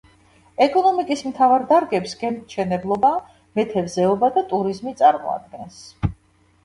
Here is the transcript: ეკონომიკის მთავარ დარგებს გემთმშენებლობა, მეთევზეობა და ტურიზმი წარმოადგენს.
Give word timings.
ეკონომიკის 0.65 1.21
მთავარ 1.31 1.65
დარგებს 1.73 2.15
გემთმშენებლობა, 2.23 3.13
მეთევზეობა 3.61 4.31
და 4.39 4.45
ტურიზმი 4.55 4.95
წარმოადგენს. 5.03 5.79